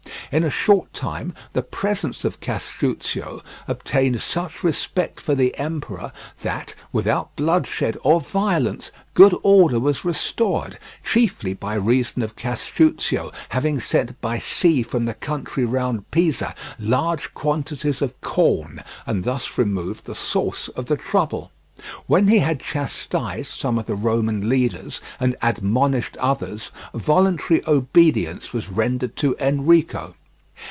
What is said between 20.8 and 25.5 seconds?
the trouble. When he had chastised some of the Roman leaders, and